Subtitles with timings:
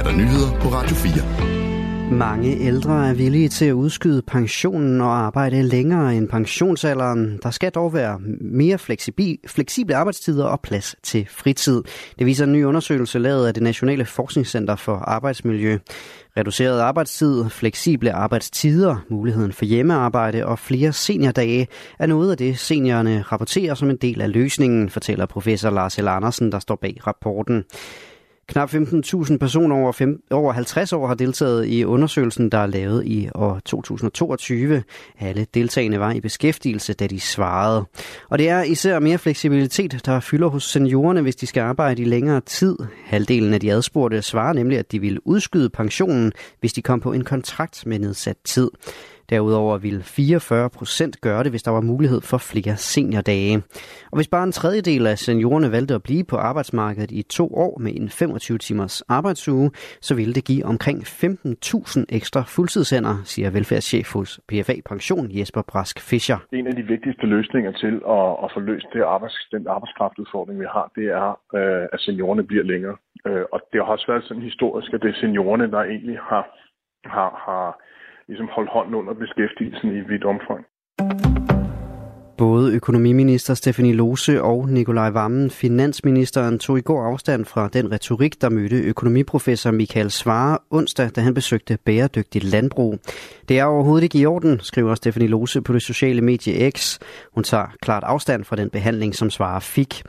[0.00, 2.16] er der nyheder på Radio 4.
[2.16, 7.38] Mange ældre er villige til at udskyde pensionen og arbejde længere end pensionsalderen.
[7.42, 8.78] Der skal dog være mere
[9.46, 11.82] fleksible arbejdstider og plads til fritid.
[12.18, 15.78] Det viser en ny undersøgelse lavet af det Nationale Forskningscenter for Arbejdsmiljø.
[16.36, 23.22] Reduceret arbejdstid, fleksible arbejdstider, muligheden for hjemmearbejde og flere seniordage er noget af det, seniorerne
[23.22, 26.08] rapporterer som en del af løsningen, fortæller professor Lars L.
[26.08, 27.64] Andersen, der står bag rapporten.
[28.50, 33.06] Knap 15.000 personer over, fem, over 50 år har deltaget i undersøgelsen, der er lavet
[33.06, 34.82] i år 2022.
[35.20, 37.84] Alle deltagende var i beskæftigelse, da de svarede.
[38.28, 42.04] Og det er især mere fleksibilitet, der fylder hos seniorerne, hvis de skal arbejde i
[42.04, 42.76] længere tid.
[43.04, 47.12] Halvdelen af de adspurgte svarer nemlig, at de ville udskyde pensionen, hvis de kom på
[47.12, 48.70] en kontrakt med nedsat tid.
[49.30, 53.56] Derudover ville 44 procent gøre det, hvis der var mulighed for flere seniordage.
[54.12, 57.78] Og hvis bare en tredjedel af seniorerne valgte at blive på arbejdsmarkedet i to år
[57.78, 64.12] med en 25 timers arbejdsuge, så ville det give omkring 15.000 ekstra fuldtidshænder, siger velfærdschef
[64.12, 66.38] hos PFA Pension Jesper Brask Fischer.
[66.52, 70.66] En af de vigtigste løsninger til at, at få løst det arbejds, den arbejdskraftudfordring, vi
[70.76, 72.96] har, det er, øh, at seniorerne bliver længere.
[73.26, 76.44] Øh, og det har også været sådan historisk, at det er seniorerne, der egentlig har,
[77.04, 77.66] har, har
[78.30, 80.62] ligesom holdt hånden under beskæftigelsen i vidt omfang.
[82.40, 88.40] Både økonomiminister Stefanie Lose og Nikolaj Vammen, finansministeren, tog i går afstand fra den retorik,
[88.40, 92.98] der mødte økonomiprofessor Michael Svare onsdag, da han besøgte bæredygtigt landbrug.
[93.48, 96.98] Det er overhovedet ikke i orden, skriver Stefanie Lose på det sociale medie X.
[97.34, 100.02] Hun tager klart afstand fra den behandling, som Svare fik.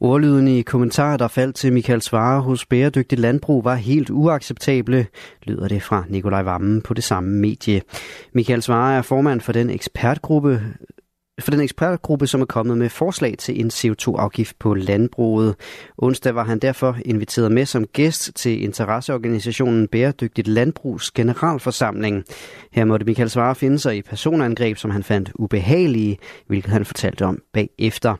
[0.00, 5.06] Ordlyden i kommentarer, der faldt til Michael Svare hos Bæredygtigt Landbrug, var helt uacceptable,
[5.42, 7.82] lyder det fra Nikolaj Vammen på det samme medie.
[8.32, 10.60] Michael Svare er formand for den ekspertgruppe,
[11.40, 15.54] for den ekspertgruppe, som er kommet med forslag til en CO2-afgift på landbruget.
[15.98, 22.24] Onsdag var han derfor inviteret med som gæst til interesseorganisationen Bæredygtigt Landbrugs generalforsamling.
[22.72, 27.24] Her måtte Michael Svare finde sig i personangreb, som han fandt ubehagelige, hvilket han fortalte
[27.24, 28.14] om bagefter.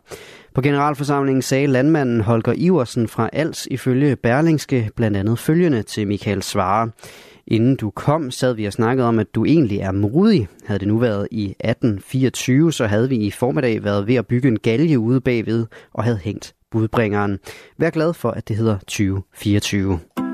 [0.54, 6.42] På generalforsamlingen sagde landmanden Holger Iversen fra Als ifølge Berlingske blandt andet følgende til Michael
[6.42, 6.90] Svare.
[7.46, 10.48] Inden du kom, sad vi og snakkede om, at du egentlig er modig.
[10.64, 14.48] Havde det nu været i 1824, så havde vi i formiddag været ved at bygge
[14.48, 17.38] en galge ude bagved og havde hængt budbringeren.
[17.78, 20.25] Vær glad for, at det hedder 2024.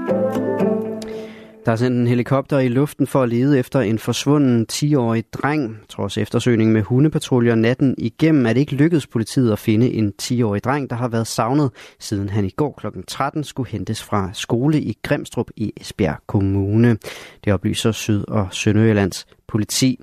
[1.67, 5.79] Der er sendt en helikopter i luften for at lede efter en forsvunden 10-årig dreng.
[5.89, 10.65] Trods eftersøgning med hundepatruljer natten igennem er det ikke lykkedes politiet at finde en 10-årig
[10.65, 12.87] dreng, der har været savnet, siden han i går kl.
[13.09, 16.99] 13 skulle hentes fra skole i Grimstrup i Esbjerg Kommune.
[17.45, 19.99] Det oplyser Syd- og Sønderjyllands politi.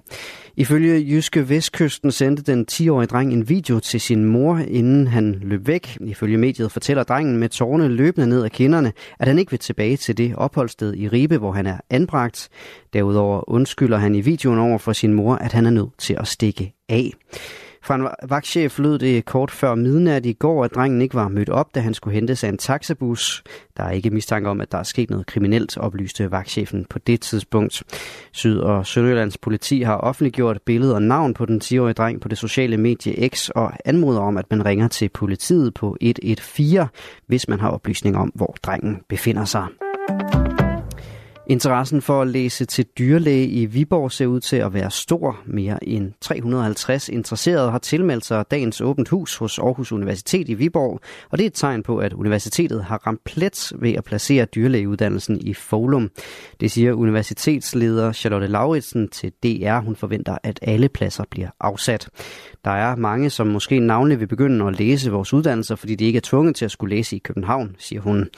[0.55, 5.67] Ifølge Jyske Vestkysten sendte den 10-årige dreng en video til sin mor, inden han løb
[5.67, 5.97] væk.
[6.01, 9.97] Ifølge mediet fortæller drengen med tårne løbende ned ad kinderne, at han ikke vil tilbage
[9.97, 12.49] til det opholdssted i Ribe, hvor han er anbragt.
[12.93, 16.27] Derudover undskylder han i videoen over for sin mor, at han er nødt til at
[16.27, 17.11] stikke af.
[17.83, 21.49] Fra en vagtchef lød det kort før midnat i går, at drengen ikke var mødt
[21.49, 23.43] op, da han skulle hentes af en taxabus.
[23.77, 27.21] Der er ikke mistanke om, at der er sket noget kriminelt, oplyste vagtchefen på det
[27.21, 27.83] tidspunkt.
[28.31, 32.37] Syd- og Sønderjyllands politi har offentliggjort billede og navn på den 10-årige dreng på det
[32.37, 36.87] sociale medie X og anmoder om, at man ringer til politiet på 114,
[37.27, 39.65] hvis man har oplysninger om, hvor drengen befinder sig.
[41.49, 45.39] Interessen for at læse til dyrlæge i Viborg ser ud til at være stor.
[45.45, 50.99] Mere end 350 interesserede har tilmeldt sig dagens åbent hus hos Aarhus Universitet i Viborg,
[51.29, 55.41] og det er et tegn på, at universitetet har ramt plet ved at placere dyrlægeuddannelsen
[55.41, 56.09] i Folum.
[56.59, 59.79] Det siger universitetsleder Charlotte Lauritsen til DR.
[59.79, 62.09] Hun forventer, at alle pladser bliver afsat.
[62.65, 66.17] Der er mange, som måske navnlig vil begynde at læse vores uddannelser, fordi de ikke
[66.17, 68.29] er tvunget til at skulle læse i København, siger hun.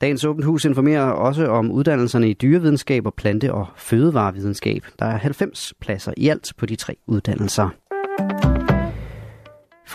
[0.00, 4.82] Dagens Åbent Hus informerer også om uddannelserne i dyrevidenskab og plante- og fødevarevidenskab.
[4.98, 7.68] Der er 90 pladser i alt på de tre uddannelser.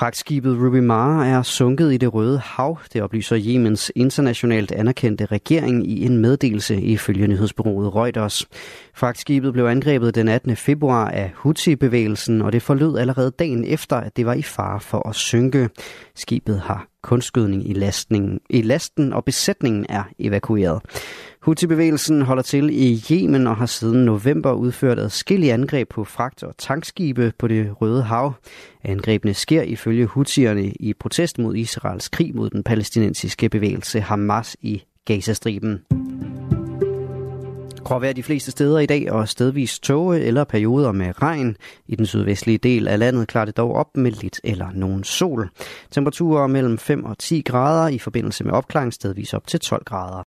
[0.02, 5.88] Fragtskibet Ruby Mara er sunket i det røde hav, det oplyser Jemens internationalt anerkendte regering
[5.88, 8.48] i en meddelelse ifølge nyhedsbureauet Reuters.
[8.94, 10.56] Fragtskibet blev angrebet den 18.
[10.56, 15.10] februar af Houthi-bevægelsen, og det forlød allerede dagen efter, at det var i fare for
[15.10, 15.70] at synke.
[16.16, 20.82] Skibet har kunstgødning i, lastningen, i lasten, og besætningen er evakueret.
[21.42, 26.58] Houthi-bevægelsen holder til i Yemen og har siden november udført adskillige angreb på fragt- og
[26.58, 28.34] tankskibe på det Røde Hav.
[28.84, 34.84] Angrebene sker ifølge Houthierne i protest mod Israels krig mod den palæstinensiske bevægelse Hamas i
[35.06, 35.80] Gazastriben.
[37.84, 41.58] Gråvejr de fleste steder i dag og stedvis tåge eller perioder med regn.
[41.88, 45.50] I den sydvestlige del af landet klarer det dog op med lidt eller nogen sol.
[45.92, 50.24] Temperaturer mellem 5 og 10 grader i forbindelse med opklaring stedvis op til 12 grader.